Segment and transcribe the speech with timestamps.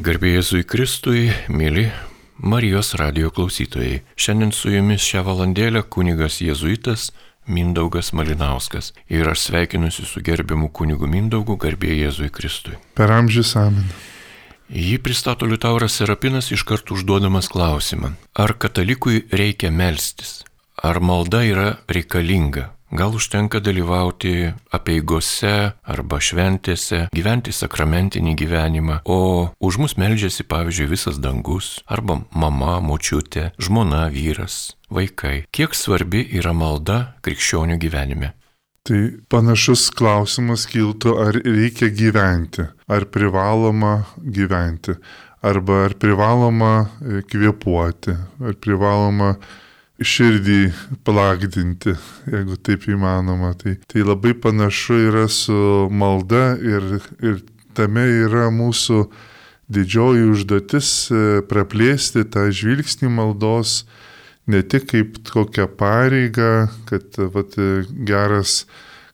[0.00, 1.22] Garbėjai Jėzui Kristui,
[1.52, 1.90] mėly
[2.40, 3.98] Marijos radio klausytojai.
[4.16, 7.10] Šiandien su jumis šią valandėlę kunigas Jėzuitas
[7.44, 8.94] Mindaugas Malinauskas.
[9.12, 12.78] Ir aš sveikinusi su gerbiamu kunigu Mindaugu, garbėjai Jėzui Kristui.
[12.96, 13.92] Per amžius amen.
[14.72, 18.14] Jį pristato Liutauras Serapinas iš karto užduodamas klausimą.
[18.32, 20.38] Ar katalikui reikia melstis?
[20.80, 22.70] Ar malda yra reikalinga?
[22.90, 25.52] Gal užtenka dalyvauti apieigose
[25.86, 33.52] arba šventėse, gyventi sakramentinį gyvenimą, o už mus melžiasi, pavyzdžiui, visas dangus, arba mama, močiutė,
[33.62, 35.44] žmona, vyras, vaikai.
[35.54, 38.32] Kiek svarbi yra malda krikščionių gyvenime?
[38.82, 39.00] Tai
[39.30, 44.98] panašus klausimas kiltų, ar reikia gyventi, ar privaloma gyventi,
[45.46, 46.74] arba ar privaloma
[47.30, 49.36] kvepuoti, ar privaloma
[50.00, 50.60] širdį
[51.04, 51.94] plakdinti,
[52.30, 53.52] jeigu taip įmanoma.
[53.60, 56.86] Tai, tai labai panašu yra su malda ir,
[57.20, 57.42] ir
[57.76, 59.04] tame yra mūsų
[59.70, 63.84] didžioji užduotis e, praplėsti tą žvilgsnį maldos
[64.50, 67.54] ne tik kaip kokią pareigą, kad vat,
[68.08, 68.64] geras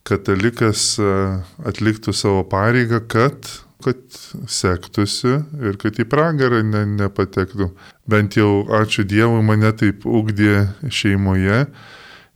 [0.07, 1.13] katalikas e,
[1.67, 3.51] atliktų savo pareigą, kad
[3.85, 4.01] kad
[4.49, 7.71] sektųsi ir kad į pragarą ne, nepatektų.
[8.09, 11.67] Bent jau, ačiū Dievui, mane taip ugdė šeimoje.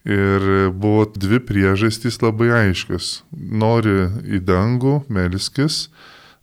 [0.08, 0.46] Ir
[0.80, 3.20] buvo dvi priežastys labai aiškios.
[3.36, 5.90] Nori į dangų, melskis,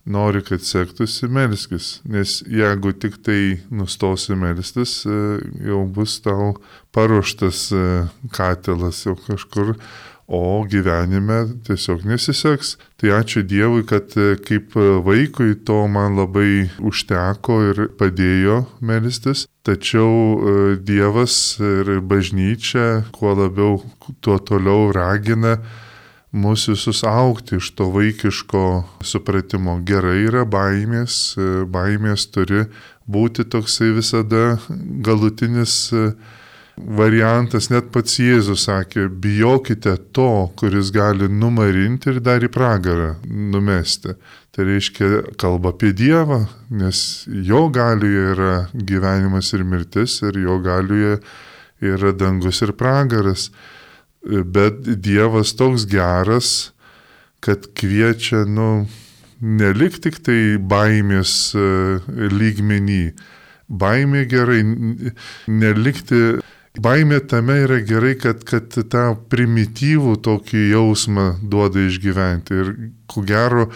[0.06, 1.88] nori, kad sektųsi, melskis.
[2.06, 5.00] Nes jeigu tik tai nustosi melstis,
[5.66, 6.52] jau bus tau
[6.94, 7.66] paruoštas
[8.34, 9.74] katilas jau kažkur
[10.28, 12.76] o gyvenime tiesiog nesiseks.
[13.00, 19.46] Tai ačiū Dievui, kad e, kaip vaikui to man labai užteko ir padėjo melistis.
[19.64, 20.54] Tačiau e,
[20.84, 23.80] Dievas ir bažnyčia kuo labiau,
[24.20, 25.56] tuo toliau ragina
[26.36, 28.64] mūsų visus aukti iš to vaikiško
[29.00, 29.78] supratimo.
[29.80, 32.66] Gerai yra baimės, e, baimės turi
[33.08, 35.94] būti toksai visada galutinis
[36.86, 44.14] variantas, net pats Jėzus sakė, bijokite to, kuris gali numarinti ir dar į pragarą numesti.
[44.54, 51.18] Tai reiškia, kalba apie Dievą, nes jo galioje yra gyvenimas ir mirtis, ir jo galioje
[51.84, 53.50] yra dangus ir pragaras.
[54.22, 56.72] Bet Dievas toks geras,
[57.40, 58.88] kad kviečia, nu,
[59.40, 61.66] nelik tik tai baimės e,
[62.34, 63.02] lygmenį.
[63.68, 64.62] Baimė gerai,
[65.46, 66.40] nelikti
[66.78, 72.54] Baimė tame yra gerai, kad, kad tą primityvų tokį jausmą duoda išgyventi.
[72.54, 72.70] Ir
[73.10, 73.66] ko gero,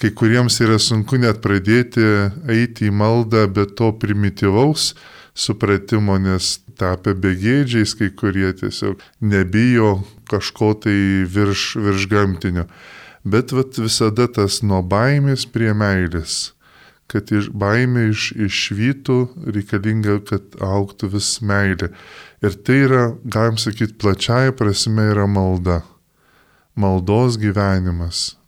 [0.00, 2.04] kai kuriems yra sunku net pradėti
[2.52, 4.92] eiti į maldą be to primityvaus
[5.32, 12.68] supratimo, nes tapę begėdžiais, kai kurie tiesiog nebijo kažko tai virš, virš gamtinio.
[13.24, 16.50] Bet vat, visada tas nuo baimės prie meilės
[17.10, 19.18] kad iš baimė iš, išvytų
[19.56, 21.90] reikalinga, kad auktų vis meilė.
[22.40, 25.82] Ir tai yra, galim sakyti, plačiaja prasme yra malda.
[26.72, 28.38] Maldos gyvenimas.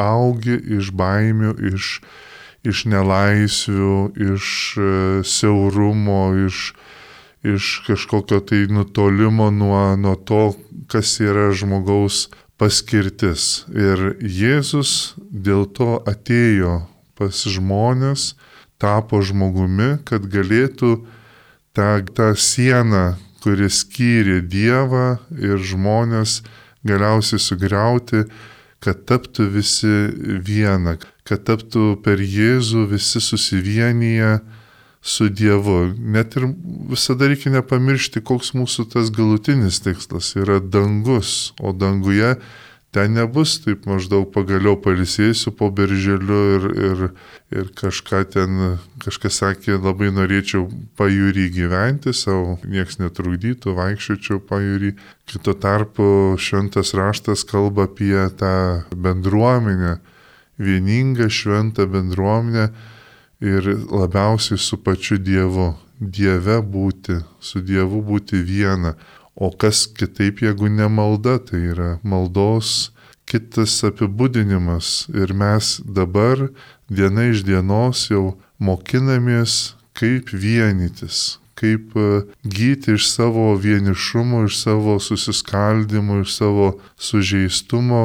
[0.00, 1.98] Augi iš baimių, iš,
[2.64, 3.96] iš nelaisvių,
[4.32, 4.46] iš
[4.80, 4.92] e,
[5.28, 6.70] siaurumo, iš,
[7.44, 10.54] iš kažkokio tai nutolimo nuo, nuo to,
[10.88, 13.66] kas yra žmogaus paskirtis.
[13.68, 16.86] Ir Jėzus dėl to atėjo
[17.20, 18.32] pas žmonės,
[18.80, 20.94] tapo žmogumi, kad galėtų
[21.76, 23.04] tą, tą sieną
[23.42, 26.40] kuris skyrė Dievą ir žmonės
[26.86, 28.24] galiausiai sugriauti,
[28.82, 29.92] kad taptų visi
[30.42, 34.40] viena, kad taptų per Jėzų visi susivienyje
[35.02, 35.92] su Dievu.
[35.98, 36.48] Net ir
[36.90, 42.36] visada reikia nepamiršti, koks mūsų tas galutinis tikslas yra dangus, o danguje
[42.92, 47.04] ten nebus taip maždaug pagaliau palisėsiu po berželiu ir, ir,
[47.56, 48.58] ir kažką ten,
[49.00, 50.66] kažkas sakė, labai norėčiau
[51.00, 54.92] pajūrį gyventi, savo nieks netrukdytų, vaikščiočiau pajūrį.
[55.24, 59.96] Kito tarpu šventas raštas kalba apie tą bendruomenę,
[60.60, 62.68] vieningą šventą bendruomenę
[63.40, 65.72] ir labiausiai su pačiu Dievu.
[66.02, 68.96] Dieve būti, su Dievu būti viena,
[69.34, 72.91] O kas kitaip, jeigu ne malda, tai yra maldos
[73.26, 75.08] kitas apibūdinimas.
[75.14, 76.48] Ir mes dabar
[76.90, 84.98] diena iš dienos jau mokinamės, kaip vienytis, kaip e, gyti iš savo vienišumo, iš savo
[85.00, 88.04] susiskaldimo, iš savo sužeistumo,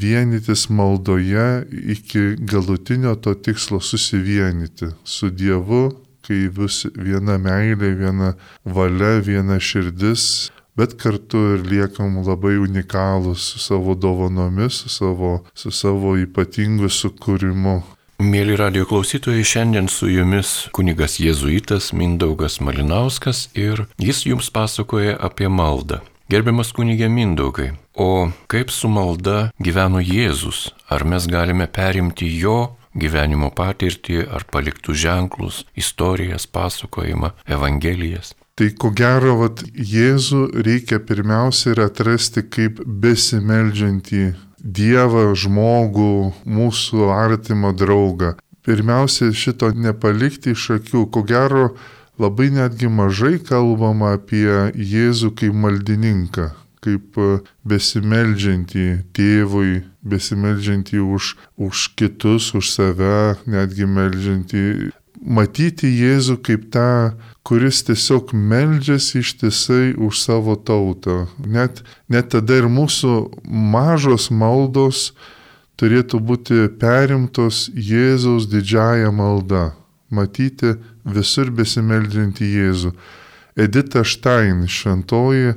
[0.00, 5.92] vienytis maldoje iki galutinio to tikslo susivienyti su Dievu,
[6.26, 8.32] kai bus viena meilė, viena
[8.64, 15.70] valia, viena širdis, bet kartu ir liekam labai unikalūs su savo dovanomis, su savo, su
[15.70, 17.80] savo ypatingu sukūrimu.
[18.22, 25.50] Mėly radio klausytojai, šiandien su jumis kunigas jėzuitas Mindaugas Malinauskas ir jis jums pasakoja apie
[25.50, 25.98] maldą.
[26.30, 30.70] Gerbiamas kunigė Mindaugai, o kaip su malda gyveno Jėzus?
[30.88, 38.36] Ar mes galime perimti jo gyvenimo patirtį ar paliktų ženklus, istorijas, pasakojimą, evangelijas?
[38.62, 44.20] Tai ko gero, vat, Jėzų reikia pirmiausia ir atrasti kaip besimeldžiantį
[44.62, 48.36] Dievą, žmogų, mūsų artimą draugą.
[48.62, 51.02] Pirmiausia, šito nepalikti iš akių.
[51.10, 51.72] Ko gero,
[52.22, 54.46] labai netgi mažai kalbama apie
[54.78, 56.52] Jėzų kaip maldininką,
[56.86, 57.18] kaip
[57.66, 64.64] besimeldžiantį tėvui, besimeldžiantį už, už kitus, už save, netgi meldžiantį.
[65.18, 66.90] Matyti Jėzų kaip tą
[67.42, 71.26] kuris tiesiog meldžiasi ištisai už savo tautą.
[71.38, 73.14] Net, net tada ir mūsų
[73.46, 75.10] mažos maldos
[75.80, 79.72] turėtų būti perimtos Jėzaus didžiaja malda.
[80.12, 80.76] Matyti
[81.08, 82.94] visur besimeldžiantį Jėzų.
[83.56, 85.56] Edita Štain šventoji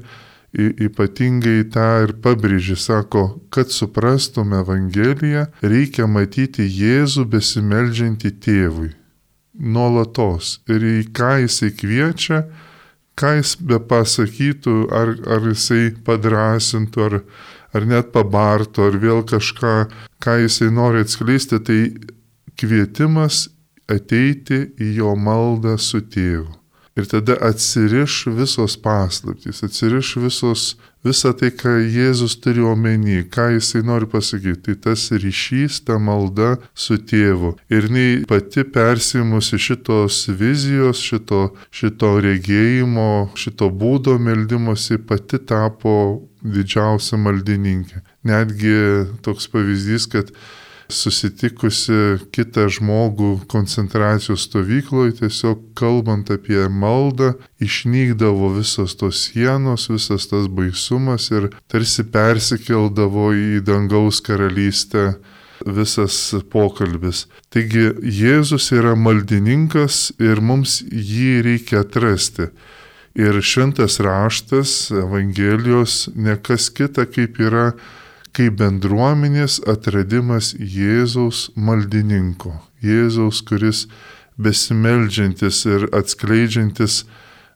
[0.55, 8.93] ypatingai tą ir pabrėžė, sako, kad suprastume Evangeliją, reikia matyti Jėzų besimeldžiantį tėvui
[9.59, 10.59] nuolatos.
[10.71, 12.43] Ir į ką jisai kviečia,
[13.19, 17.17] ką jis be pasakytų, ar, ar jisai padrasintų, ar,
[17.75, 19.75] ar net pabartų, ar vėl kažką,
[20.23, 21.79] ką jisai nori atskleisti, tai
[22.59, 23.47] kvietimas
[23.91, 26.51] ateiti į jo maldą su tėvu.
[26.95, 30.75] Ir tada atsiriš visos paslaptys, atsiriš visos,
[31.05, 34.63] visa tai, ką Jėzus turi omeny, ką jisai nori pasakyti.
[34.65, 37.55] Tai tas ryšys, ta malda su tėvu.
[37.69, 45.95] Ir jinai pati persimusi šitos vizijos, šito, šito regėjimo, šito būdo meldymosi pati tapo
[46.45, 48.01] didžiausia maldininkė.
[48.25, 48.77] Netgi
[49.25, 50.31] toks pavyzdys, kad
[50.91, 57.33] susitikusi kitą žmogų koncentracijos stovykloje, tiesiog kalbant apie maldą,
[57.63, 65.15] išnykdavo visos tos sienos, visas tas baisumas ir tarsi persikeldavo į dangaus karalystę
[65.65, 66.17] visas
[66.51, 67.25] pokalbis.
[67.53, 72.49] Taigi Jėzus yra maldininkas ir mums jį reikia atrasti.
[73.15, 77.69] Ir šventas raštas, Evangelijos, nekas kita kaip yra
[78.35, 82.51] kaip bendruomenės atradimas Jėzaus maldininko.
[82.83, 83.85] Jėzaus, kuris
[84.37, 87.03] besimeldžiantis ir atskleidžiantis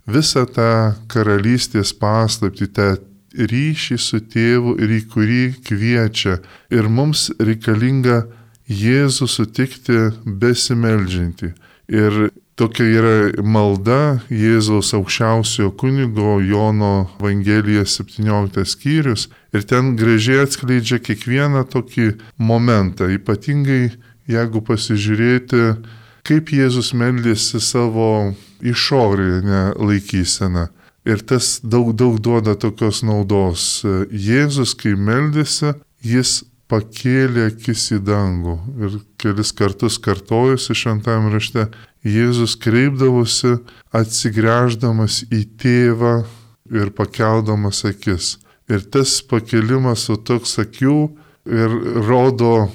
[0.09, 2.95] visą tą karalystės paslapti, tą
[3.35, 6.39] ryšį su tėvu ir į kurį kviečia.
[6.73, 8.25] Ir mums reikalinga
[8.69, 11.47] Jėzų sutikti besimeldžiantį.
[11.89, 12.17] Ir
[12.59, 21.61] Tokia yra malda Jėzaus aukščiausiojo kunigo Jono Evangelija 17 skyrius ir ten gražiai atskleidžia kiekvieną
[21.71, 23.93] tokį momentą, ypatingai
[24.27, 25.61] jeigu pasižiūrėti,
[26.27, 30.67] kaip Jėzus meldėsi savo išorinę laikyseną.
[31.07, 33.85] Ir tas daug, daug duoda tokios naudos.
[34.11, 38.55] Jėzus, kai meldėsi, jis pakėlė akis į dangų
[38.85, 41.69] ir kelis kartus kartojusi šventame rašte,
[42.05, 43.57] Jėzus kreipdavosi
[43.91, 46.13] atsigręždamas į tėvą
[46.71, 48.37] ir pakeldamas akis.
[48.71, 50.99] Ir tas pakelimas su toks akių
[51.49, 51.75] ir
[52.07, 52.69] rodo,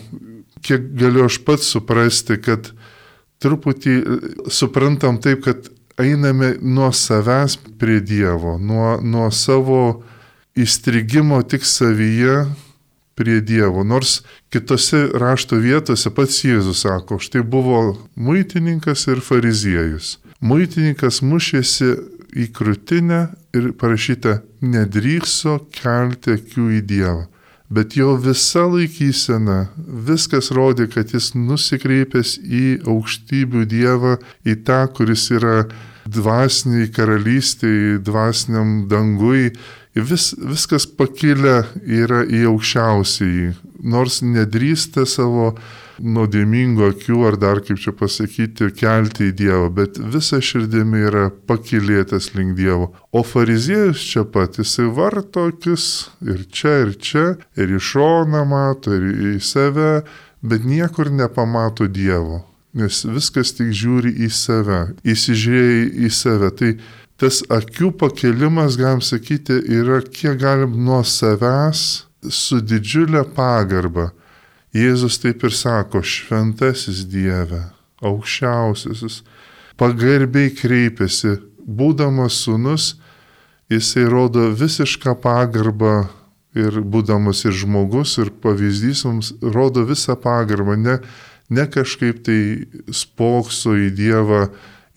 [0.61, 2.69] kiek galiu aš pats suprasti, kad
[3.41, 3.95] truputį
[4.53, 5.71] suprantam taip, kad
[6.01, 10.03] einame nuo savęs prie Dievo, nuo, nuo savo
[10.59, 12.43] įstrigimo tik savyje
[13.15, 13.85] prie Dievo.
[13.85, 20.19] Nors kitose rašto vietose pats Jėzus sako, štai buvo muitininkas ir fariziejus.
[20.45, 21.95] Muitininkas mušėsi
[22.35, 23.21] į krūtinę
[23.55, 27.23] ir parašyta, nedrykso kelti akių į Dievą.
[27.75, 35.31] Bet jo visa laikysena, viskas rodė, kad jis nusikreipęs į aukštybių Dievą, į tą, kuris
[35.33, 35.65] yra
[36.05, 39.55] dvasiniai karalystėje, dvasiniam dangui,
[40.03, 43.53] vis, viskas pakilę yra į aukščiausiai,
[43.85, 45.53] nors nedrįsta savo
[46.03, 52.33] nuodėmingo akių ar dar kaip čia pasakyti, kelti į Dievą, bet visa širdimi yra pakilėtas
[52.35, 52.91] link Dievo.
[53.15, 58.95] O fariziejus čia pat, jisai varto akis ir čia, ir čia, ir į šoną mato,
[58.95, 60.03] ir į save,
[60.43, 62.43] bet niekur nepamato Dievo,
[62.75, 66.51] nes viskas tik žiūri į save, įsižiūrėjai į save.
[66.59, 66.75] Tai
[67.21, 74.11] tas akių pakelimas, galim sakyti, yra kiek galim nuo savęs su didžiulė pagarba.
[74.75, 77.61] Jėzus taip ir sako, šventasis Dieve,
[78.03, 79.21] aukščiausiasis,
[79.79, 82.95] pagarbiai kreipiasi, būdamas sunus,
[83.71, 86.09] jisai rodo visišką pagarbą
[86.59, 90.99] ir būdamas ir žmogus, ir pavyzdys mums rodo visą pagarbą, ne,
[91.51, 94.49] ne kažkaip tai spokso į Dievą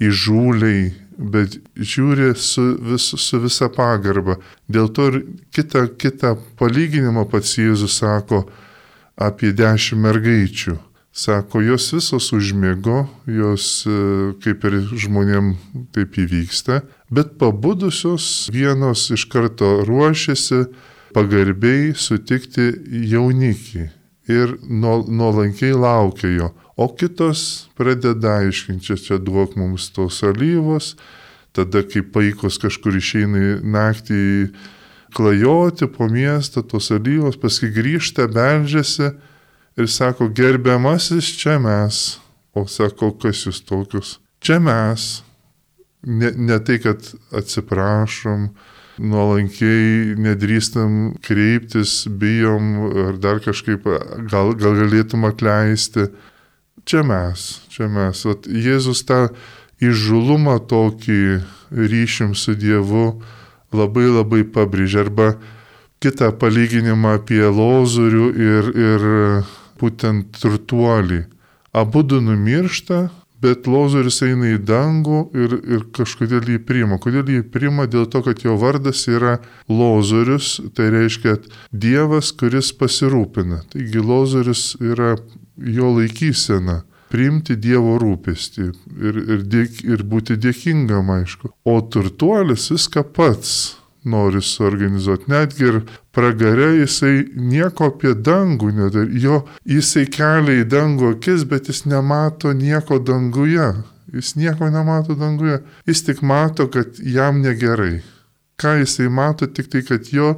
[0.03, 4.37] įžūliai, bet žiūri su, vis, su visa pagarba.
[4.69, 5.21] Dėl to ir
[5.55, 8.45] kitą, kitą palyginimą pats Jėzus sako
[9.17, 10.77] apie dešimt mergaičių.
[11.17, 13.93] Sako, jos visos užmėgo, jos e,
[14.43, 15.55] kaip ir žmonėm
[15.95, 20.67] taip įvyksta, bet pabudusios vienos iš karto ruošiasi
[21.17, 22.69] pagarbiai sutikti
[23.09, 23.87] jaunikį
[24.29, 30.93] ir nuolankiai laukia jo, o kitos pradeda aiškinti, čia, čia duok mums tos alyvos,
[31.57, 34.21] tada kai paikos kažkur išeina naktį
[35.17, 39.09] klajoti po miestą, tos alyvos, paskui grįžta, beldžiasi
[39.77, 42.19] ir sako, gerbiamasis, čia mes.
[42.57, 44.17] O sako, kas jūs tokius?
[44.41, 45.07] Čia mes.
[46.07, 47.03] Ne, ne tai, kad
[47.35, 48.47] atsiprašom,
[48.97, 52.71] nuolankiai nedrįstam kreiptis, bijom
[53.07, 53.85] ar dar kažkaip,
[54.31, 56.07] gal, gal galėtum atleisti.
[56.87, 58.23] Čia mes, čia mes.
[58.23, 59.27] Vat Jėzus tą
[59.83, 61.21] įžulumą tokį
[61.75, 63.19] ryšim su Dievu
[63.75, 65.03] labai labai pabrėžia.
[65.03, 65.33] Arba
[65.99, 69.07] kitą palyginimą apie lozorių ir, ir
[69.81, 71.25] būtent turtuolį.
[71.75, 73.09] Abu du numiršta,
[73.43, 77.01] bet lozorius eina į dangų ir, ir kažkodėl jį priima.
[77.03, 77.85] Kodėl jį priima?
[77.91, 81.35] Dėl to, kad jo vardas yra lozorius, tai reiškia
[81.71, 83.65] Dievas, kuris pasirūpina.
[83.75, 85.17] Taigi lozorius yra
[85.57, 91.51] jo laikysena priimti Dievo rūpestį ir, ir, dėk, ir būti dėkingam, aišku.
[91.67, 95.27] O turtuolis viską pats nori suorganizuoti.
[95.31, 95.79] Netgi ir
[96.15, 99.07] pragare jisai nieko apie dangų nedar.
[99.11, 103.73] Jo, jisai kelia į dangų akis, bet jis nemato nieko danguje.
[104.13, 105.59] Jis nieko nemato danguje.
[105.87, 107.99] Jis tik mato, kad jam negerai.
[108.57, 110.37] Ką jisai mato, tik tai, kad jo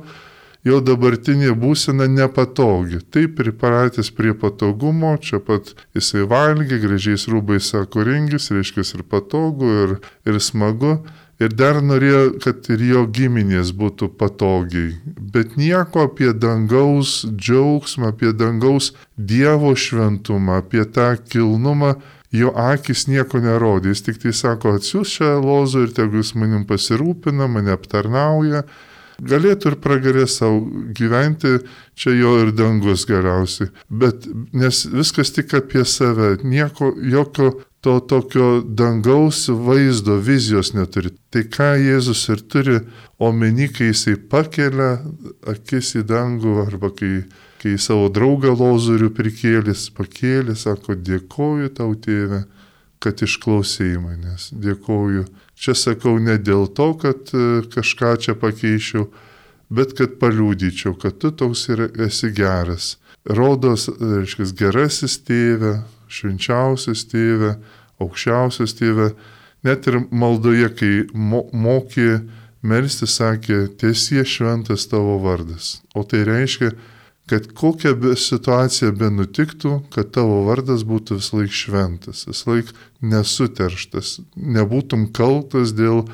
[0.67, 2.99] jo dabartinė būsena nepatogi.
[3.13, 9.71] Taip pripratęs prie patogumo, čia pat jisai valgė, gražiais rūbais sako rengis, reiškia ir patogu,
[9.85, 9.97] ir,
[10.27, 10.99] ir smagu.
[11.39, 14.97] Ir dar norėjo, kad ir jo giminės būtų patogiai.
[15.05, 21.93] Bet nieko apie dangaus džiaugsmą, apie dangaus Dievo šventumą, apie tą kilnumą
[22.31, 23.93] jo akis nieko nerodė.
[23.93, 28.65] Jis tik tai sako, atsiūs šią lozą ir tegu jis manim pasirūpina, mane aptarnauja,
[29.19, 30.61] Galėtų ir pragarė savo
[30.95, 31.57] gyventi,
[31.99, 33.71] čia jo ir dangus geriausiai.
[33.89, 41.13] Bet nes viskas tik apie save, nieko, jokio to tokio dangaus vaizdo, vizijos neturi.
[41.31, 42.79] Tai ką Jėzus ir turi
[43.23, 44.97] omeny, kai jisai pakelia
[45.47, 47.23] akis į dangų arba kai,
[47.63, 52.43] kai savo draugą lozorių prikėlis, pakėlė, sako, dėkoju tau tėve,
[52.99, 55.23] kad išklausėjai manęs, dėkoju
[55.59, 59.09] Čia sakau ne dėl to, kad e, kažką čia pakeičiau,
[59.69, 62.95] bet kad paliūdyčiau, kad tu toks ir esi geras.
[63.27, 67.57] Rodos, reiškia, gerasis tėve, švenčiausias tėve,
[67.99, 69.11] aukščiausias tėve,
[69.67, 72.21] net ir maldoje, kai mo mokė
[72.63, 75.81] melsti, sakė, tiesie šventas tavo vardas.
[75.91, 76.71] O tai reiškia,
[77.29, 82.73] kad kokia be situacija be nutiktų, kad tavo vardas būtų vis laik šventas, vis laik
[83.05, 86.07] nesuterštas, nebūtum kaltas dėl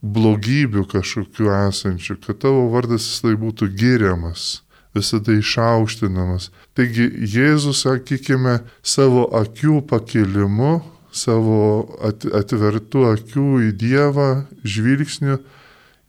[0.00, 4.62] blogybių kažkokių esančių, kad tavo vardas vis laik būtų giriamas,
[4.94, 6.52] visada išaukštinamas.
[6.78, 10.78] Taigi Jėzus, sakykime, savo akių pakelimu,
[11.10, 11.62] savo
[12.06, 14.28] atvertų akių į Dievą
[14.62, 15.40] žvilgsniu,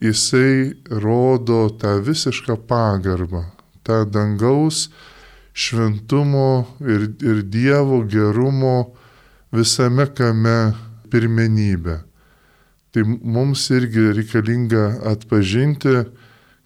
[0.01, 3.47] jisai rodo tą visišką pagarbą,
[3.91, 4.87] tą dangaus
[5.53, 8.93] šventumo ir, ir Dievo gerumo
[9.51, 10.73] visame kame
[11.11, 11.99] pirmenybę.
[12.91, 16.05] Tai mums irgi reikalinga atpažinti,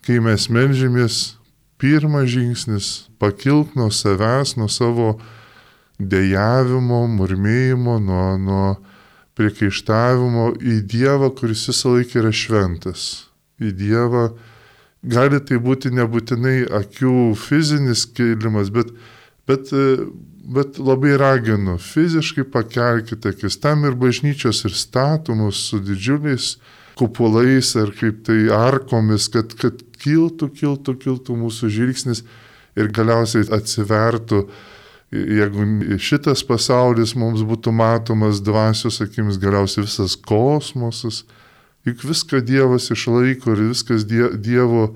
[0.05, 1.38] kai mes melžymės,
[1.82, 2.88] pirmas žingsnis-
[3.22, 5.20] pakilt nuo savęs, nuo savo
[6.00, 8.77] dėjavimo, murmėjimo, nuo, nuo
[9.36, 13.25] priekaištavimo į Dievą, kuris visą laiką yra šventas.
[13.62, 14.29] Į Dievą,
[15.12, 18.91] gali tai būti nebūtinai akių fizinis kėlimas, bet,
[19.50, 19.71] bet,
[20.57, 26.55] bet labai raginu, fiziškai pakelkite akis, tam ir bažnyčios ir statomos su didžiuliais
[26.95, 32.24] kupolais ar kaip tai arkomis, kad, kad kiltų, kiltų, kiltų mūsų žvilgsnis
[32.79, 34.45] ir galiausiai atsivertų.
[35.15, 35.63] Jeigu
[36.01, 41.24] šitas pasaulis mums būtų matomas dvasios akimis, galiausiai visas kosmosas,
[41.86, 44.96] Juk viską Dievas išlaiko ir viskas Dievo,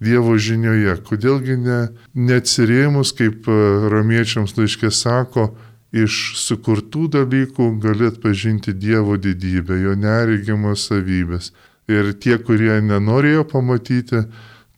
[0.00, 0.98] dievo žinioje.
[1.06, 1.78] Kodėlgi ne,
[2.14, 3.56] neatsirėmus, kaip e,
[3.92, 5.48] romiečiams laiškė sako,
[5.92, 11.52] iš sukurtų dalykų galėt pažinti Dievo didybę, jo neregimas savybės.
[11.88, 14.26] Ir tie, kurie nenorėjo pamatyti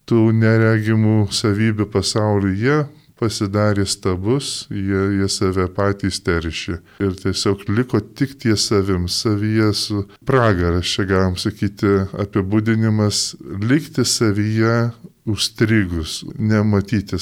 [0.06, 2.84] tų neregimų savybių pasaulyje,
[3.20, 6.78] pasidarė stabus, jie, jie save patys teršė.
[7.04, 14.90] Ir tiesiog liko tik ties savim, savyje su pragaras, čia galim sakyti apibūdinimas, likti savyje
[15.30, 17.20] užstrigus, nematyti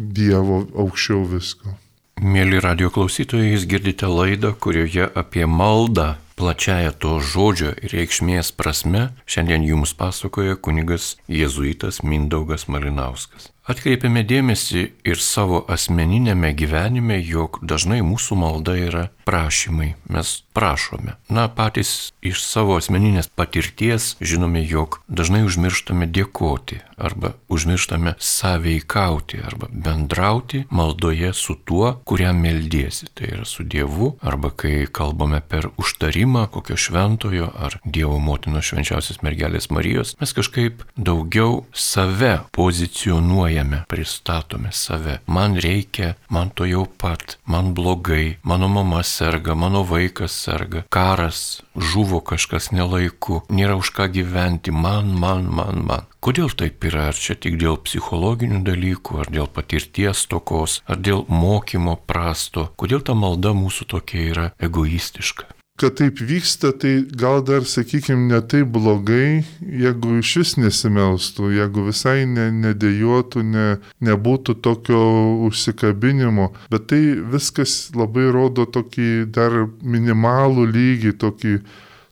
[0.00, 1.74] Dievo aukščiau visko.
[2.20, 9.66] Mėly radio klausytojai, jūs girdite laidą, kurioje apie maldą plačiaja to žodžio reikšmės prasme šiandien
[9.68, 13.50] jums pasakoja kunigas jėzuitas Mindaugas Malinauskas.
[13.70, 19.94] Atkreipiame dėmesį ir savo asmeninėme gyvenime, jog dažnai mūsų malda yra prašymai.
[20.08, 21.12] Mes prašome.
[21.28, 29.68] Na, patys iš savo asmeninės patirties žinome, jog dažnai užmirštame dėkoti arba užmirštame sąveikauti arba
[29.70, 33.06] bendrauti maldoje su tuo, kuriam meldiesi.
[33.14, 39.22] Tai yra su Dievu arba kai kalbame per užtarimą kokio šventojo ar Dievo motinos švenčiausios
[39.22, 45.20] mergelės Marijos, mes kažkaip daugiau save pozicionuojame, pristatome save.
[45.26, 51.60] Man reikia, man to jau pat, man blogai, mano mama serga, mano vaikas serga, karas,
[51.76, 56.08] žuvo kažkas nelaiku, nėra už ką gyventi, man, man, man, man.
[56.24, 57.10] Kodėl taip yra?
[57.10, 62.70] Ar čia tik dėl psichologinių dalykų, ar dėl patirties tokos, ar dėl mokymo prasto?
[62.80, 65.59] Kodėl ta malda mūsų tokia yra egoistiška?
[65.80, 71.86] Kad taip vyksta, tai gal dar, sakykime, ne taip blogai, jeigu iš vis nesimelstų, jeigu
[71.88, 73.66] visai ne, nedėjotų, ne,
[74.04, 75.02] nebūtų tokio
[75.48, 76.50] užsikabinimo.
[76.72, 77.00] Bet tai
[77.32, 81.60] viskas labai rodo tokį dar minimalų lygį, tokį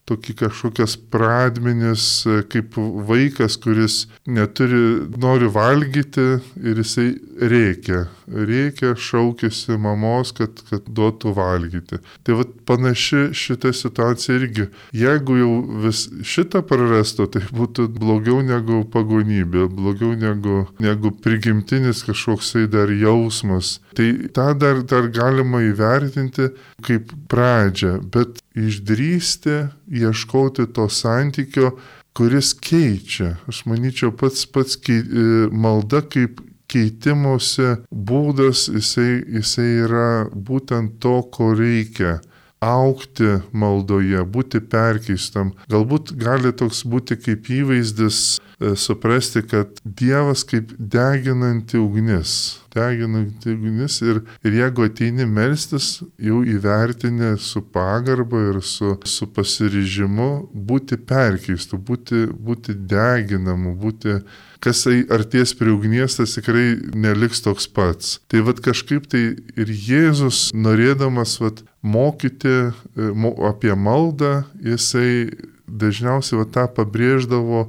[0.09, 2.05] tokį kažkokias pradmenis,
[2.49, 7.11] kaip vaikas, kuris neturi, nori valgyti ir jisai
[7.53, 8.07] reikia.
[8.29, 12.01] Reikia, šaukėsi mamos, kad, kad duotų valgyti.
[12.27, 14.69] Tai vad panaši šita situacija irgi.
[14.97, 15.53] Jeigu jau
[15.85, 23.79] vis šitą prarastų, tai būtų blogiau negu pagonybė, blogiau negu, negu prigimtinis kažkoksai dar jausmas.
[23.97, 26.51] Tai tą dar, dar galima įvertinti
[26.85, 31.73] kaip pradžią, bet išdrysti ieškoti to santykio,
[32.19, 33.37] kuris keičia.
[33.51, 35.25] Aš manyčiau, pats pats kei, e,
[35.55, 42.19] malda kaip keitimuose būdas, jisai, jisai yra būtent to, ko reikia
[42.65, 45.53] aukti maldoje, būti perkeistam.
[45.71, 48.39] Galbūt gali toks būti kaip įvaizdis
[48.77, 57.35] suprasti, kad Dievas kaip deginanti ugnis deginanti ugnis ir, ir jeigu ateini melstis, jau įvertinę
[57.43, 60.29] su pagarba ir su, su pasiryžimu
[60.69, 64.21] būti perkeistu, būti, būti deginamu, būti
[64.65, 68.19] kas arties prie ugnies, tas tikrai neliks toks pats.
[68.31, 69.25] Tai vad kažkaip tai
[69.59, 73.11] ir Jėzus, norėdamas vad mokyti e,
[73.49, 75.31] apie maldą, jisai
[75.69, 77.69] dažniausiai va tą pabrėždavo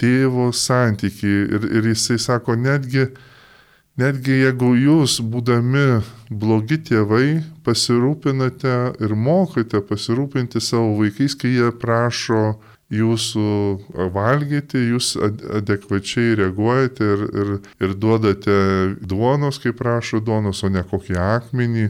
[0.00, 3.08] tėvo santyki ir, ir jisai sako, netgi
[3.96, 12.58] Netgi jeigu jūs, būdami blogi tėvai, pasirūpinate ir mokate pasirūpinti savo vaikais, kai jie prašo
[12.92, 13.46] jūsų
[14.12, 18.58] valgyti, jūs adekvačiai reaguojate ir, ir, ir duodate
[19.00, 21.88] duonos, kai prašo duonos, o ne kokį akmenį,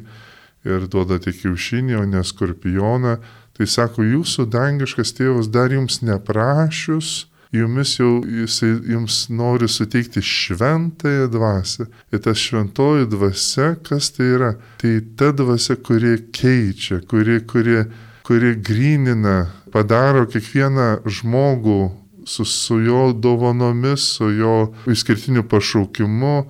[0.62, 3.18] ir duodate kiaušinį, o ne skorpioną,
[3.58, 7.26] tai sako, jūsų dangiškas tėvas dar jums neprašius,
[7.58, 11.86] jumis jau jisai jums nori suteikti šventąją dvasę.
[12.12, 14.52] Ir ta šventoji dvasia, kas tai yra?
[14.80, 17.84] Tai ta dvasia, kuri keičia, kuri, kuri,
[18.26, 19.38] kuri grinina,
[19.72, 21.80] padaro kiekvieną žmogų
[22.26, 24.54] su, su jo dovanomis, su jo
[24.90, 26.46] išskirtiniu pašaukimu,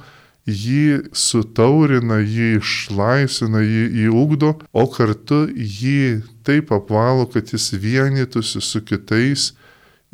[0.47, 8.63] jį sutaurina, jį išlaisvina, jį, jį ugdo, o kartu jį taip apvalo, kad jis vienytųsi
[8.63, 9.53] su kitais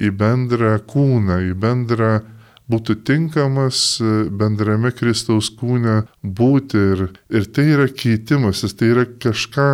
[0.00, 2.12] į bendrą kūną, į bendrą
[2.72, 3.98] būtų tinkamas
[4.30, 6.80] bendrame Kristaus kūne būti.
[6.94, 9.68] Ir, ir tai yra keitimasis, tai yra kažką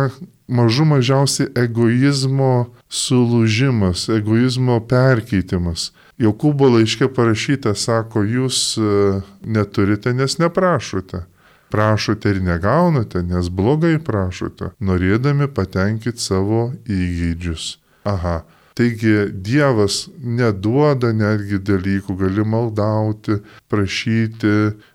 [0.49, 5.91] mažų mažiausiai egoizmo sulūžimas, egoizmo perkeitimas.
[6.19, 11.23] Jokūbo laiškė parašyta, sako, jūs e, neturite, nes neprašote.
[11.69, 17.75] Prašote ir negaunate, nes blogai prašote, norėdami patenkinti savo įgydžius.
[18.09, 18.41] Aha,
[18.79, 24.53] Taigi Dievas neduoda netgi dalykų, gali maldauti, prašyti,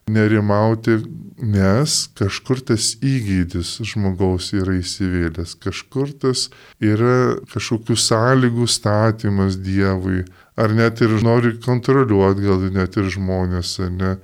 [0.08, 0.94] nerimauti,
[1.44, 6.46] nes kažkur tas įgydis žmogaus yra įsivėlęs, kažkur tas
[6.80, 10.22] yra kažkokių sąlygų statymas Dievui,
[10.56, 14.14] ar net ir nori kontroliuoti gal net ir žmonės, ar ne,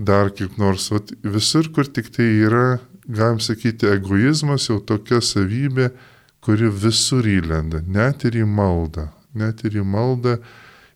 [0.00, 5.90] dar kaip nors, vat, visur, kur tik tai yra, galim sakyti, egoizmas jau tokia savybė,
[6.44, 10.38] kuri visur įlenda, net ir į maldą, net ir į maldą,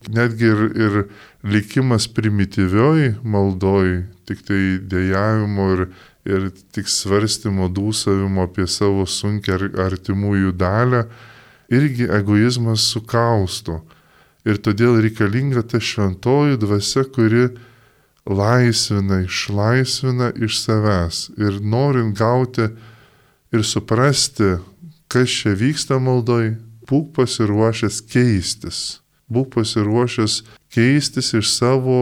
[0.09, 0.97] netgi ir, ir
[1.45, 5.85] likimas primityvioj maldoj, tik tai dėjavimo ir,
[6.25, 11.05] ir tik svarstymo dūsavimo apie savo sunkia artimųjų dalę,
[11.73, 13.83] irgi egoizmas sukausto.
[14.45, 17.47] Ir todėl reikalinga ta šventoji dvasia, kuri
[18.29, 21.21] laisvina, išlaisvina iš savęs.
[21.41, 22.69] Ir norint gauti
[23.53, 24.57] ir suprasti,
[25.11, 26.55] kas čia vyksta maldoj,
[26.89, 29.01] būk pasiruošęs keistis.
[29.31, 30.41] Būk pasiruošęs
[30.73, 31.99] keistis iš savo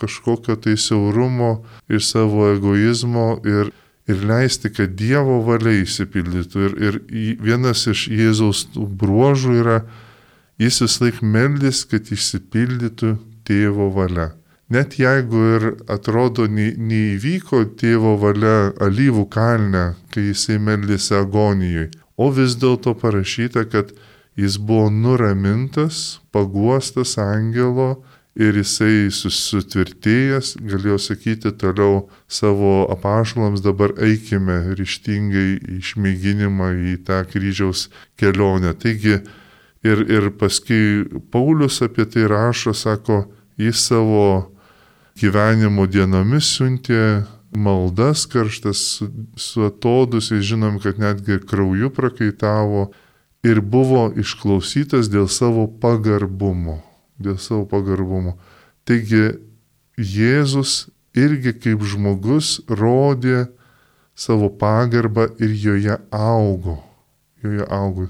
[0.00, 3.72] kažkokio tai siaurumo, iš savo egoizmo ir,
[4.08, 6.64] ir leisti, kad Dievo valia įsipildytų.
[6.68, 7.00] Ir, ir
[7.44, 9.82] vienas iš Jėzaus bruožų yra,
[10.60, 13.16] jis vis laik meldys, kad išsipildytų
[13.48, 14.32] tėvo valia.
[14.72, 22.56] Net jeigu ir atrodo neįvyko tėvo valia alyvų kalne, kai jisai meldėsi agonijoje, o vis
[22.60, 23.92] dėlto parašyta, kad
[24.36, 34.72] jis buvo nuramintas, paguostas angelo ir jisai susitvirtėjęs, galėjo sakyti toliau savo apašalams, dabar eikime
[34.78, 38.72] ryštingai išmėginimą į tą kryžiaus kelionę.
[38.72, 39.18] Taigi
[39.84, 43.26] ir, ir paskui Paulius apie tai rašo, sako,
[43.60, 44.48] jis savo
[45.20, 52.90] gyvenimo dienomis siuntė maldas karštas su, su atodusiais, žinom, kad netgi krauju prakaitavo
[53.44, 56.80] ir buvo išklausytas dėl savo pagarbumo.
[57.22, 58.38] Dėl savo pagarbumo.
[58.88, 59.36] Taigi
[59.98, 63.46] Jėzus irgi kaip žmogus rodė
[64.16, 66.78] savo pagarbą ir joje augo.
[67.42, 68.08] Joje augo.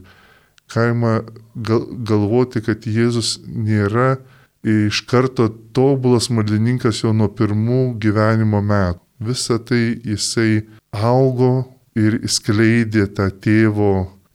[0.73, 1.21] Galima
[1.55, 4.17] gal, galvoti, kad Jėzus nėra
[4.63, 9.01] iš karto tobulas maldininkas jau nuo pirmų gyvenimo metų.
[9.23, 13.93] Visą tai jisai augo ir skleidė tą tėvo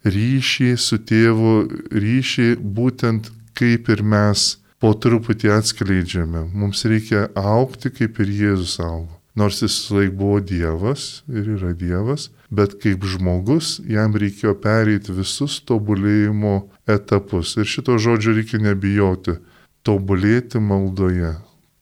[0.08, 1.58] ryšį su tėvu,
[1.92, 6.48] ryšį būtent kaip ir mes po truputį atskleidžiame.
[6.54, 9.18] Mums reikia aukti kaip ir Jėzus augo.
[9.38, 15.60] Nors jis laik buvo Dievas ir yra Dievas, bet kaip žmogus jam reikėjo pereiti visus
[15.62, 16.56] tobulėjimo
[16.90, 17.54] etapus.
[17.62, 19.38] Ir šito žodžio reikia nebijoti
[19.86, 21.36] tobulėti maldoje.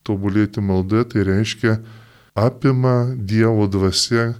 [0.03, 1.77] Tobulėti maldoje tai reiškia
[2.35, 4.33] apima Dievo dvasia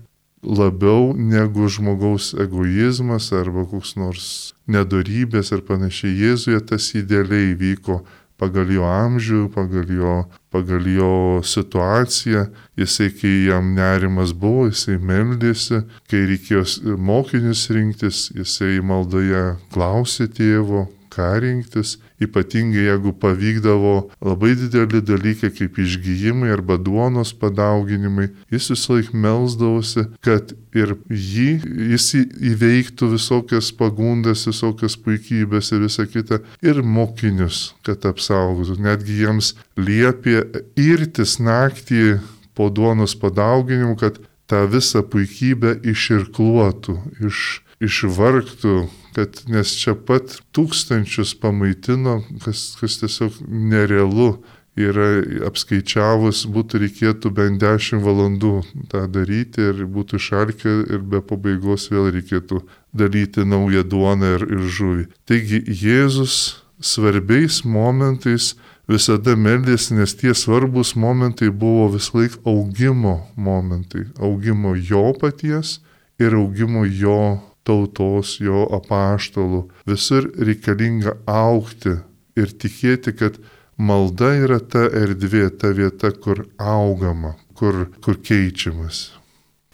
[0.43, 4.27] labiau negu žmogaus egoizmas arba koks nors
[4.67, 6.13] nedorybės ir panašiai.
[6.25, 8.03] Jėzuje tas idealiai vyko
[8.37, 10.15] pagal jo amžių, pagal jo,
[10.51, 11.11] pagal jo
[11.43, 12.45] situaciją.
[12.77, 15.81] Jisai, kai jam nerimas buvo, jisai meldėsi,
[16.11, 25.01] kai reikėjo mokinius rinktis, jisai maldoje klausė tėvo, ką rinktis, ypatingai jeigu pavykdavo labai dideli
[25.03, 31.49] dalykai kaip išgyjimai arba duonos padauginimai, jis visą laiką melzdavosi, kad ir jį,
[31.91, 32.07] jis
[32.53, 38.79] įveiktų visokias pagundas, visokias puikybės ir visą kitą, ir mokinius, kad apsaugotų.
[38.85, 40.41] Netgi jiems liepė
[40.79, 42.21] irtis naktį
[42.55, 46.97] po duonos padauginimų, kad tą visą puikybę iširkluotų,
[47.27, 48.75] iš, išvargtų,
[49.15, 54.35] kad nes čia pat tūkstančius pamaitino, kas, kas tiesiog nerealu
[54.75, 58.55] yra apskaičiavus, būtų reikėtų bent 10 valandų
[58.91, 62.59] tą daryti ir būtų šalkė ir be pabaigos vėl reikėtų
[62.91, 65.07] daryti naują duoną ir, ir žuvį.
[65.27, 68.53] Taigi Jėzus svarbiais momentais
[68.91, 75.79] visada meldėsi, nes tie svarbus momentai buvo vis laik augimo momentai, augimo jo paties
[76.19, 79.65] ir augimo jo tautos, jo apaštalų.
[79.89, 81.97] Visur reikalinga aukti
[82.39, 83.39] ir tikėti, kad
[83.77, 89.07] malda yra ta erdvė, ta vieta, kur augama, kur, kur keičiamas.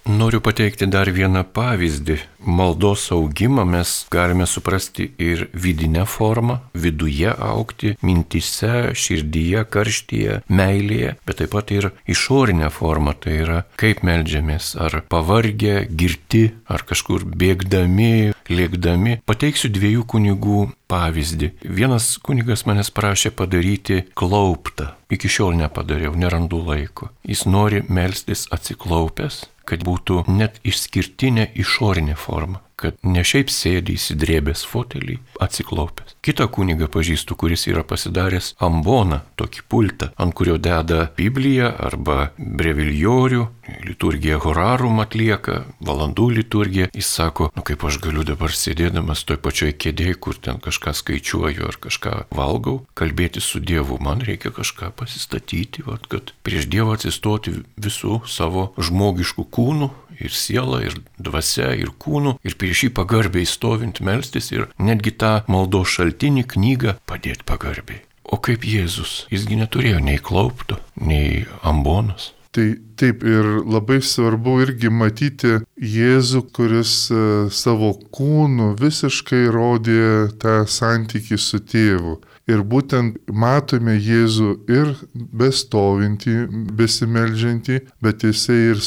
[0.09, 2.15] Noriu pateikti dar vieną pavyzdį.
[2.41, 11.37] Maldos augimą mes galime suprasti ir vidinę formą, viduje aukti, mintise, širdyje, karštyje, meilėje, bet
[11.43, 18.33] taip pat ir išorinę formą, tai yra kaip melžiamės, ar pavargę, girti, ar kažkur bėgdami,
[18.49, 19.19] lėkdami.
[19.29, 21.53] Pateiksiu dviejų kunigų pavyzdį.
[21.61, 24.95] Vienas kunigas manęs prašė padaryti klauptą.
[25.13, 27.13] Iki šiol nepadariau, nerandu laiko.
[27.27, 34.63] Jis nori melstis atsiklaupęs kad būtų net išskirtinė išorinė forma, kad ne šiaip sėdi įsidrėbęs
[34.67, 36.15] fotelį, atsiklaupęs.
[36.25, 43.47] Kita kuniga pažįstu, kuris yra pasidaręs amboną, tokį pultą, ant kurio deda Bibliją arba breviljorių,
[43.85, 46.89] liturgiją horarum atlieka, valandų liturgiją.
[46.97, 51.67] Jis sako, nu kaip aš galiu dabar sėdėdamas toj pačioj kėdėje, kur ten kažką skaičiuoju
[51.69, 57.55] ar kažką valgau, kalbėti su Dievu, man reikia kažką pasistatyti, vat, kad prieš Dievą atsistoti
[57.81, 59.91] visų savo žmogiškų kūnų
[60.27, 65.33] ir siela, ir dvasia, ir kūnu, ir prieš jį pagarbiai stovint melstis ir netgi tą
[65.51, 68.03] maldo šaltinį knygą padėti pagarbiai.
[68.31, 72.31] O kaip Jėzus, jisgi neturėjo nei klaupto, nei ambonos.
[72.51, 72.65] Tai
[72.99, 81.39] taip ir labai svarbu irgi matyti Jėzų, kuris e, savo kūnu visiškai rodė tą santykį
[81.39, 82.17] su tėvu.
[82.51, 86.35] Ir būtent matome Jėzų ir bestovinti,
[86.75, 88.83] besimeldžiantį, bet jisai ir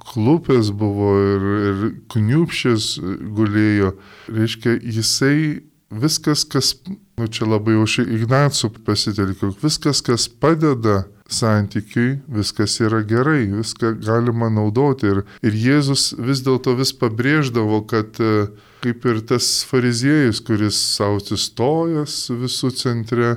[0.00, 1.82] suklupęs buvo ir, ir
[2.12, 2.98] kniupšės
[3.36, 3.94] gulėjo.
[4.32, 6.74] Reiškia, jisai viskas, kas,
[7.18, 13.94] nu čia labai jau šį Ignacų pasitelkiu, viskas, kas padeda santykiui viskas yra gerai, viską
[14.02, 15.06] galima naudoti.
[15.06, 18.50] Ir, ir Jėzus vis dėlto vis pabrėždavo, kad e,
[18.82, 23.36] kaip ir tas fariziejus, kuris savo atsistojęs visų centre,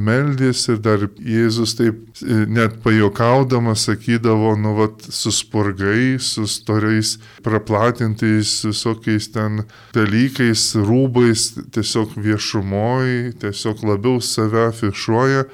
[0.00, 7.16] meldės ir dar Jėzus taip e, net pajokaudamas sakydavo, nu vat, su spurgai, su storiais
[7.44, 9.64] praplatintais visokiais ten
[9.96, 15.44] dalykais, rūbais, tiesiog viešumoji, tiesiog labiau save afišuoja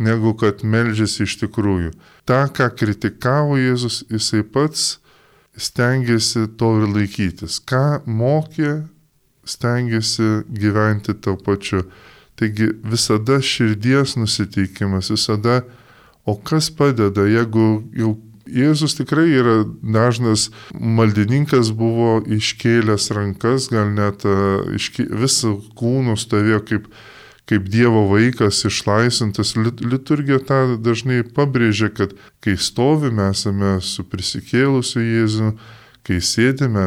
[0.00, 1.92] negu kad melžiasi iš tikrųjų.
[2.24, 4.96] Ta, ką kritikavo Jėzus, jisai pats
[5.60, 7.58] stengiasi to ir laikytis.
[7.68, 8.80] Ką mokė,
[9.44, 11.84] stengiasi gyventi to pačiu.
[12.40, 15.60] Taigi visada širdies nusiteikimas, visada,
[16.24, 18.16] o kas padeda, jeigu jau
[18.50, 19.60] Jėzus tikrai yra
[19.94, 24.24] dažnas maldininkas, buvo iškėlęs rankas, gal net
[24.74, 26.88] iškė, visą kūnų stovėjo kaip
[27.50, 29.56] kaip Dievo vaikas išlaisvintas.
[29.58, 35.48] Liturgija tą dažnai pabrėžia, kad kai stovime esame su prisikėlusiu Jėzu,
[36.06, 36.86] kai sėdime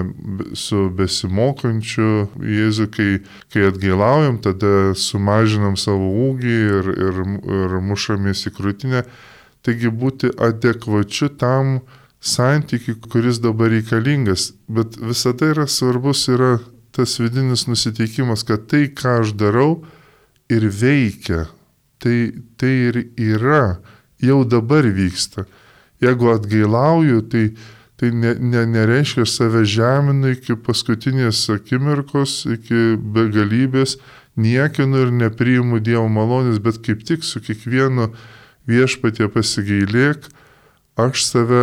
[0.58, 3.10] su besimokančiu Jėzu, kai,
[3.54, 7.22] kai atgailaujam, tada sumažinam savo ūgį ir, ir,
[7.60, 9.04] ir mušamės į krūtinę.
[9.64, 11.78] Taigi būti adekvačiu tam
[12.24, 14.52] santykiui, kuris dabar reikalingas.
[14.68, 16.58] Bet visada yra svarbus yra
[16.94, 19.84] tas vidinis nusiteikimas, kad tai, ką aš darau,
[20.52, 21.48] ir veikia.
[22.04, 22.18] Tai,
[22.60, 23.80] tai ir yra,
[24.20, 25.46] jau dabar vyksta.
[26.04, 27.46] Jeigu atgailauju, tai,
[28.02, 33.98] tai ne, ne, nereiškia save žeminu iki paskutinės akimirkos, iki begalybės,
[34.36, 38.10] niekinu ir nepriimu Dievo malonės, bet kaip tik su kiekvienu
[38.70, 40.26] viešpatie pasigailėk,
[40.98, 41.62] aš save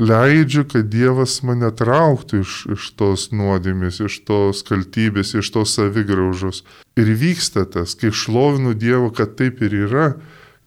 [0.00, 6.64] leidžiu, kad Dievas mane trauktų iš, iš tos nuodėmės, iš tos kaltybės, iš tos savigraužos.
[7.00, 10.08] Ir vyksta tas, kai šlovinu Dievą, kad taip ir yra,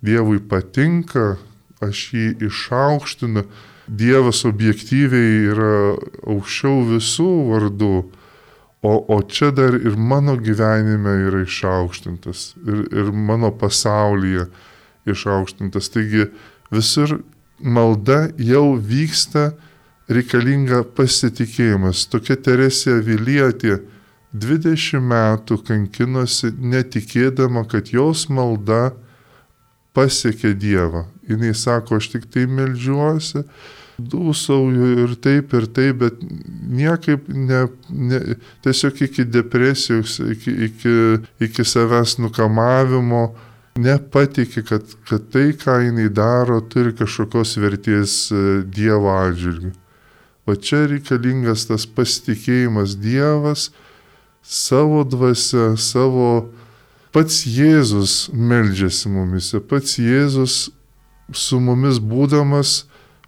[0.02, 1.36] Dievui patinka,
[1.82, 3.46] aš jį išaukštinu,
[3.88, 5.76] Dievas objektyviai yra
[6.30, 7.96] aukščiau visų vardų,
[8.82, 14.48] o, o čia dar ir mano gyvenime yra išaukštintas, ir, ir mano pasaulyje
[15.10, 15.90] išaukštintas.
[15.94, 16.30] Taigi
[16.72, 17.20] visur
[17.62, 19.52] malda jau vyksta
[20.12, 22.06] reikalinga pasitikėjimas.
[22.12, 23.80] Tokia Teresė Vilietė
[24.34, 28.92] 20 metų kankinosi netikėdama, kad jos malda
[29.98, 31.06] pasiekė Dievą.
[31.28, 33.44] Jis sako, aš tik tai melžiuosi,
[34.02, 36.24] dūsauju ir taip ir taip, bet
[36.82, 38.20] niekaip ne, ne,
[38.66, 40.96] tiesiog iki depresijos, iki, iki,
[41.48, 43.30] iki savęs nukamavimo
[43.80, 49.72] nepatikė, kad, kad tai, ką jinai daro, turi kažkokios vertės e, Dievo atžvilgių.
[50.50, 53.70] O čia reikalingas tas pasitikėjimas Dievas
[54.42, 56.50] savo dvasia, savo
[57.12, 60.70] pats Jėzus meldžiasi mumise, pats Jėzus
[61.34, 62.86] su mumis būdamas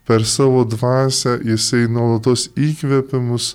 [0.08, 3.54] per savo dvasę, jisai nuolatos įkvepia mus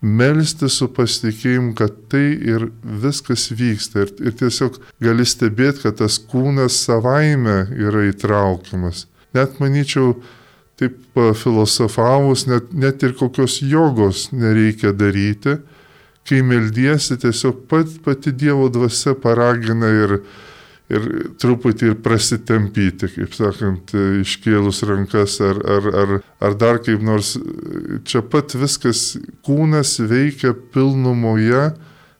[0.00, 4.06] melsti su pasitikėjimu, kad tai ir viskas vyksta.
[4.06, 9.06] Ir, ir tiesiog gali stebėti, kad tas kūnas savaime yra įtraukiamas.
[9.36, 10.14] Net manyčiau,
[10.80, 11.00] taip
[11.40, 15.58] filosofavus, net, net ir kokios jogos nereikia daryti,
[16.26, 20.16] kai meldiesi, tiesiog pat, pati Dievo dvasia paragina ir,
[20.90, 21.08] ir
[21.40, 27.36] truputį ir prasitempyti, kaip sakant, iškėlus rankas ar, ar, ar, ar dar kaip nors.
[28.06, 29.12] Čia pat viskas
[29.46, 31.68] kūnas veikia pilnumoje,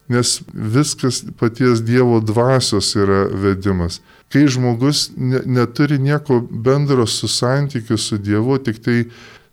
[0.08, 4.00] nes viskas paties Dievo dvasios yra vedimas.
[4.30, 9.04] Kai žmogus ne, neturi nieko bendro su santykiu su Dievu, tik tai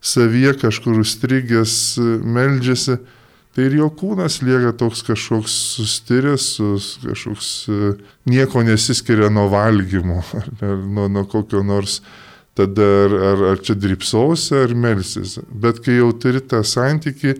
[0.04, 1.74] savyje kažkur užstrigęs
[2.22, 2.98] meldžiasi,
[3.54, 6.46] Tai ir jo kūnas lieka toks kažkoks sustiręs,
[7.04, 7.92] kažkoks e,
[8.26, 12.00] nieko nesiskiria nuo valgymo, ar, ar nuo, nuo kokio nors
[12.58, 15.36] tada ar, ar, ar čia dripsausi, ar melsis.
[15.50, 17.36] Bet kai jau turi tą santyki,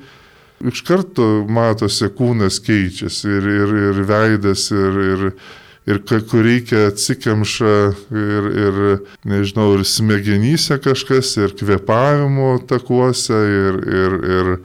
[0.62, 5.26] iš karto matosi kūnas keičiasi ir, ir, ir veidas, ir, ir,
[5.90, 7.74] ir kur reikia atsikemša
[8.14, 8.80] ir, ir,
[9.26, 14.56] nežinau, ir smegenyse kažkas, ir kvepavimo takuose, ir, ir, ir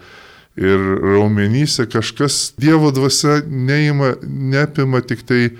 [0.60, 5.54] ir raumenyse kažkas Dievo dvasia neima, neapima tik tai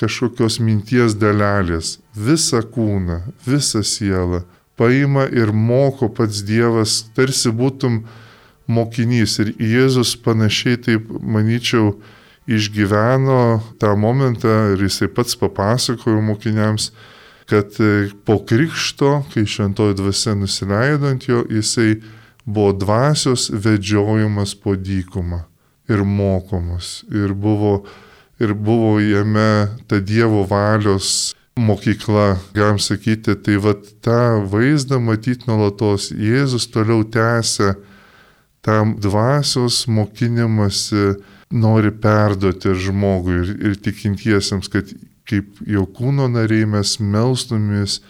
[0.00, 4.42] kažkokios minties dalelės, visą kūną, visą sielą
[4.80, 8.00] paima ir moko pats Dievas, tarsi būtum
[8.70, 9.36] mokinys.
[9.42, 11.98] Ir Jėzus panašiai taip, manyčiau,
[12.50, 16.88] išgyveno tą momentą ir jisai pats papasakojo mokiniams,
[17.50, 17.76] kad
[18.24, 21.98] po krikšto, kai šventoji dvasia nusileido ant jo, jisai
[22.50, 25.44] buvo dvasios vedžiojimas po dykumą
[25.90, 27.04] ir mokomas.
[27.10, 27.84] Ir buvo,
[28.40, 36.10] ir buvo jame ta Dievo valios mokykla, galim sakyti, tai va tą vaizdą matyti nuolatos.
[36.14, 37.74] Jėzus toliau tęsia
[38.64, 41.16] tam dvasios mokinimasi,
[41.50, 44.92] nori perduoti žmogui ir, ir tikintiesiems, kad
[45.28, 48.00] kaip jo kūno nariai mes melstumės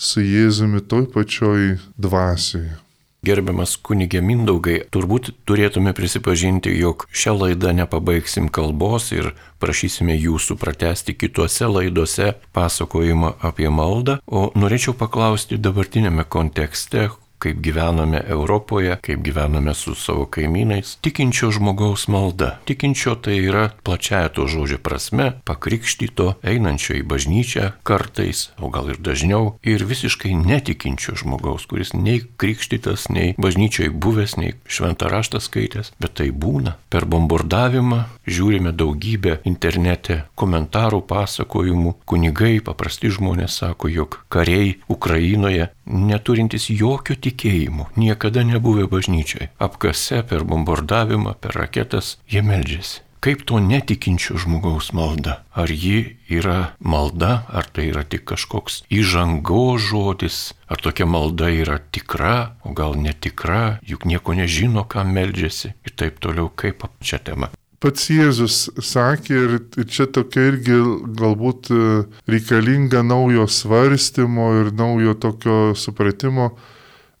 [0.00, 2.89] su Jėzumi toj pačioj dvasioje.
[3.26, 11.12] Gerbiamas kunigė Mindaugai, turbūt turėtume prisipažinti, jog šią laidą nepabaigsim kalbos ir prašysime jūsų pratesti
[11.12, 19.74] kituose laiduose pasakojimą apie maldą, o norėčiau paklausti dabartinėme kontekste, kaip gyvename Europoje, kaip gyvename
[19.74, 20.96] su savo kaimynais.
[21.00, 22.58] Tikinčio žmogaus malda.
[22.68, 29.00] Tikinčio tai yra plačiaja to žodžio prasme, pakrikštyto, einančio į bažnyčią kartais, o gal ir
[29.00, 35.94] dažniau, ir visiškai netikinčio žmogaus, kuris nei krikštytas, nei bažnyčioje buvęs, nei šventą raštą skaitęs,
[36.00, 36.76] bet tai būna.
[36.92, 46.70] Per bombardavimą žiūrime daugybę internete komentarų, pasakojimų, kunigai, paprasti žmonės sako, jog kariai Ukrainoje neturintys
[46.70, 53.06] jokio tikėjimo, niekada nebuvę bažnyčiai, apkase per bombardavimą, per raketas, jie meldžiasi.
[53.20, 55.42] Kaip to netikinčio žmogaus malda?
[55.52, 61.76] Ar ji yra malda, ar tai yra tik kažkoks įžango žodis, ar tokia malda yra
[61.92, 67.52] tikra, o gal netikra, juk nieko nežino, kam meldžiasi ir taip toliau, kaip čia tema
[67.80, 70.76] pats Jėzus sakė ir čia tokia irgi
[71.20, 71.84] galbūt e,
[72.30, 76.50] reikalinga naujo svarstymo ir naujo tokio supratimo,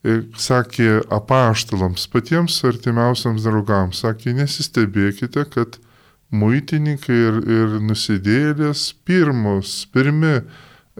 [0.04, 5.80] e, sakė apaštalams, patiems artimiausiams draugams, sakė, nesistebėkite, kad
[6.30, 10.42] muitininkai ir, ir nusidėlės pirmos, pirmi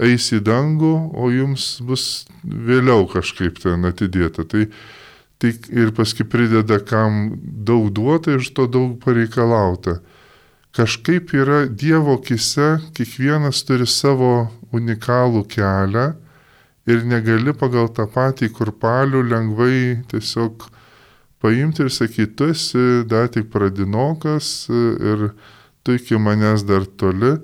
[0.00, 2.06] eis į dangų, o jums bus
[2.42, 4.46] vėliau kažkaip ten atidėta.
[4.48, 4.64] Tai
[5.40, 7.32] tai ir paskui prideda, kam
[7.66, 10.00] daug duota, iš to daug pareikalauta.
[10.76, 16.10] Kažkaip yra Dievo kise, kiekvienas turi savo unikalų kelią
[16.90, 19.80] ir negali pagal tą patį kurpalių lengvai
[20.12, 20.68] tiesiog
[21.40, 25.30] paimti ir sakyti, tu esi dar tik pradinokas ir
[25.82, 27.38] tu iki manęs dar toli.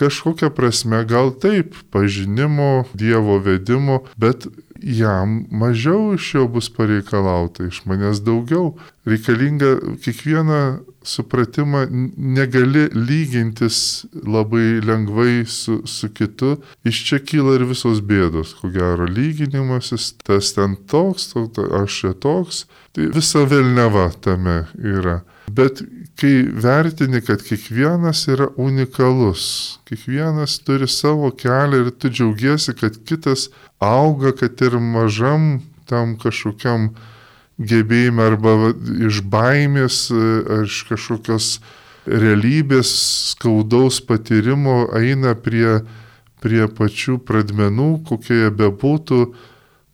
[0.00, 4.46] Kažkokia prasme gal taip, pažinimo, Dievo vedimo, bet
[4.82, 8.78] jam mažiau iš jo bus pareikalauta, iš manęs daugiau.
[9.04, 11.86] Reikalinga kiekvieną supratimą
[12.16, 16.56] negali lygintis labai lengvai su, su kitu.
[16.84, 22.00] Iš čia kyla ir visos bėdos, ko gero lyginimasis, tas ten toks, to, to, aš
[22.02, 22.64] čia toks.
[22.96, 25.20] Tai visa vėlneva tame yra.
[25.56, 25.80] Bet
[26.20, 29.44] kai vertini, kad kiekvienas yra unikalus,
[29.88, 33.48] kiekvienas turi savo kelią ir tu džiaugiesi, kad kitas
[33.82, 36.90] auga, kad ir mažam tam kažkokiam
[37.58, 38.54] gebėjimui arba
[39.08, 41.50] iš baimės ar iš kažkokios
[42.06, 42.92] realybės
[43.32, 45.80] skaudaus patyrimo eina prie,
[46.40, 49.22] prie pačių pradmenų, kokie jie bebūtų,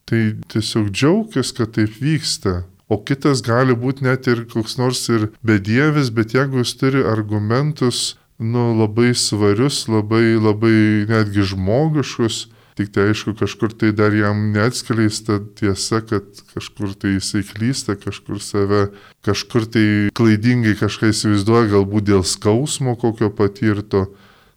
[0.07, 2.65] tai tiesiog džiaugtis, kad taip vyksta.
[2.89, 8.17] O kitas gali būti net ir koks nors ir bedievis, bet jeigu jis turi argumentus,
[8.39, 12.47] nu, labai svarius, labai, labai netgi žmogiškus,
[12.77, 18.37] Tik tai aišku, kažkur tai dar jam neatskleista tiesa, kad kažkur tai jisai klysta, kažkur
[18.45, 18.83] save,
[19.25, 24.11] kažkur tai klaidingai kažką įsivaizduoja, galbūt dėl skausmo kokio patirto.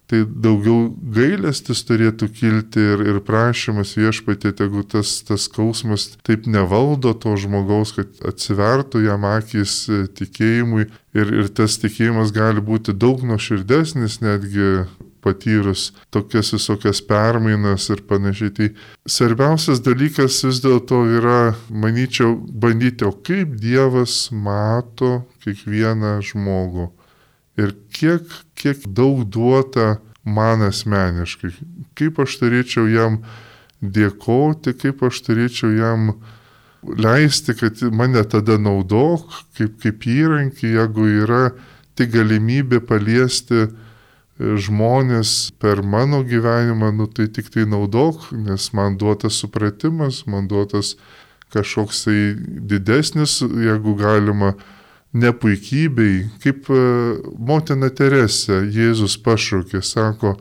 [0.09, 7.13] Tai daugiau gailestis turėtų kilti ir, ir prašymas viešpatė, jeigu tas, tas skausmas taip nevaldo
[7.13, 9.83] to žmogaus, kad atsivertų jam akis
[10.17, 14.87] tikėjimui ir, ir tas tikėjimas gali būti daug nuoširdesnis netgi
[15.21, 18.55] patyrus tokias visokias permainas ir panašiai.
[18.55, 18.69] Tai
[19.05, 26.95] svarbiausias dalykas vis dėlto yra, manyčiau, bandyti, o kaip Dievas mato kiekvieną žmogų
[27.59, 31.51] ir kiek, kiek daug duota man asmeniškai,
[31.99, 33.21] kaip aš turėčiau jam
[33.81, 36.13] dėkoti, kaip aš turėčiau jam
[36.83, 41.43] leisti, kad mane tada naudok kaip, kaip įrankį, jeigu yra
[41.99, 43.67] tik galimybė paliesti
[44.39, 50.95] žmonės per mano gyvenimą, nu tai tik tai naudok, nes man duotas supratimas, man duotas
[51.51, 52.19] kažkoks tai
[52.71, 54.53] didesnis, jeigu galima,
[55.13, 56.81] nepuikybei, kaip e,
[57.37, 60.35] motina Teresė Jėzus pašaukė, sako,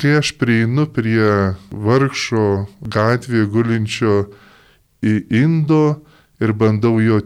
[0.00, 4.16] kai aš prieinu prie vargšo gatvėje gulinčio
[5.02, 6.02] į indo
[6.42, 7.20] ir bandau jo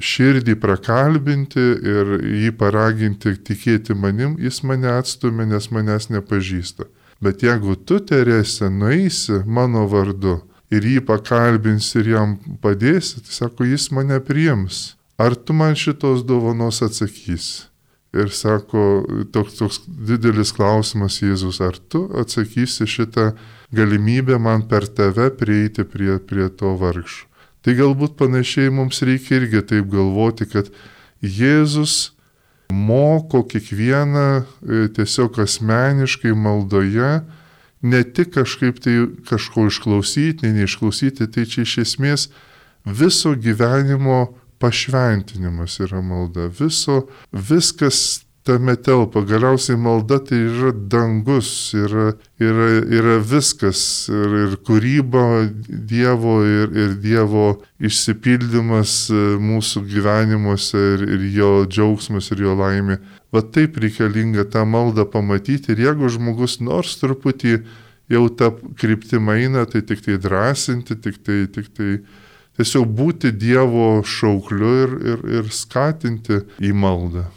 [0.00, 1.62] širdį prakalbinti
[1.94, 6.86] ir jį paraginti tikėti manim, jis mane atstumė, nes manęs nepažįsta.
[7.20, 10.38] Bet jeigu tu, Terese, nueisi mano vardu
[10.72, 14.99] ir jį pakalbinsi ir jam padėsi, tai sako, jis mane priims.
[15.20, 17.66] Ar tu man šitos dovanos atsakysi?
[18.16, 23.28] Ir sako, toks, toks didelis klausimas Jėzus, ar tu atsakysi šitą
[23.76, 27.28] galimybę man per tave prieiti prie, prie to vargšų.
[27.60, 30.72] Tai galbūt panašiai mums reikia irgi taip galvoti, kad
[31.20, 32.16] Jėzus
[32.72, 37.12] moko kiekvieną e, tiesiog asmeniškai maldoje,
[37.82, 38.96] ne tik kažkaip tai
[39.28, 42.30] kažko išklausyti, ne neišklausyti, tai čia iš esmės
[42.88, 46.50] viso gyvenimo pašventinimas yra malda.
[46.60, 49.22] Viso, viskas tame telpa.
[49.26, 53.82] Galiausiai malda tai yra dangus, yra, yra, yra viskas.
[54.12, 55.24] Ir, ir kūryba
[55.68, 57.48] Dievo, ir, ir Dievo
[57.80, 63.00] išsipildymas e, mūsų gyvenimuose, ir, ir jo džiaugsmas, ir jo laimė.
[63.30, 65.74] Va taip reikalinga tą maldą pamatyti.
[65.74, 67.60] Ir jeigu žmogus nors truputį
[68.10, 71.92] jau tą kryptimą eina, tai tik tai drąsinti, tik tai, tik tai
[72.60, 77.30] tiesiog būti Dievo šaukliu ir, ir, ir skatinti į maldą.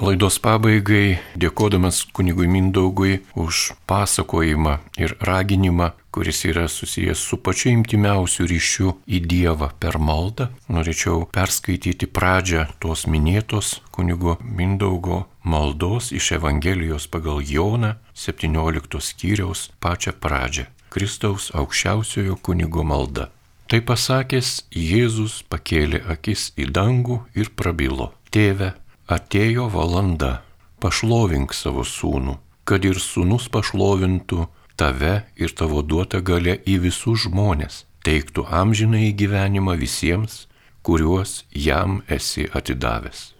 [0.00, 8.46] Laidos pabaigai dėkodamas kunigui Mindaugui už pasakojimą ir raginimą, kuris yra susijęs su pačiu imtimiausiu
[8.48, 17.06] ryšiu į Dievą per maldą, norėčiau perskaityti pradžią tos minėtos kunigo Mindaugo maldos iš Evangelijos
[17.12, 20.66] pagal Joną 17 skyriaus pačią pradžią.
[20.88, 23.28] Kristaus aukščiausiojo kunigo malda.
[23.72, 28.10] Tai pasakęs, Jėzus pakėlė akis į dangų ir prabilo.
[28.28, 28.74] Tėve,
[29.08, 30.42] atėjo valanda,
[30.84, 32.34] pašlovink savo sūnų,
[32.68, 34.44] kad ir sūnus pašlovintų
[34.76, 40.42] tave ir tavo duotą galę į visus žmonės, teiktų amžinai gyvenimą visiems,
[40.84, 43.30] kuriuos jam esi atidavęs.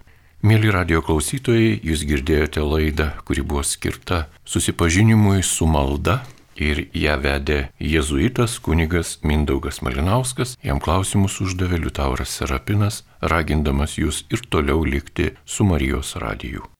[0.41, 6.23] Mėly radio klausytojai, jūs girdėjote laidą, kuri buvo skirta susipažinimui su malda
[6.57, 14.45] ir ją vedė jėzuitas kunigas Mindaugas Malinauskas, jam klausimus uždavė Liutauras Serapinas, ragindamas jūs ir
[14.49, 16.72] toliau likti su Marijos radiju.